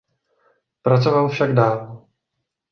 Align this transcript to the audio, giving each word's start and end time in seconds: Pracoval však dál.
Pracoval 0.81 1.29
však 1.29 1.53
dál. 1.53 2.05